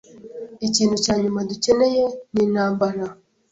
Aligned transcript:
Ikintu 0.67 0.95
cya 1.03 1.15
nyuma 1.21 1.39
dukeneye 1.49 2.03
ni 2.33 2.41
intambara. 2.45 3.03